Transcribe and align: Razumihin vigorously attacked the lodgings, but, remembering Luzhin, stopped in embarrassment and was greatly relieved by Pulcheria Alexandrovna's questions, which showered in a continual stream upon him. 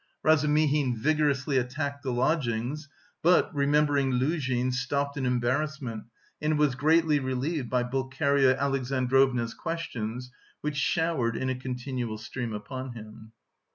Razumihin 0.23 0.97
vigorously 0.97 1.57
attacked 1.59 2.01
the 2.01 2.09
lodgings, 2.11 2.89
but, 3.21 3.53
remembering 3.53 4.09
Luzhin, 4.13 4.71
stopped 4.71 5.15
in 5.15 5.27
embarrassment 5.27 6.05
and 6.41 6.57
was 6.57 6.73
greatly 6.73 7.19
relieved 7.19 7.69
by 7.69 7.83
Pulcheria 7.83 8.57
Alexandrovna's 8.59 9.53
questions, 9.53 10.31
which 10.61 10.75
showered 10.77 11.37
in 11.37 11.51
a 11.51 11.55
continual 11.55 12.17
stream 12.17 12.51
upon 12.51 12.93
him. 12.93 13.31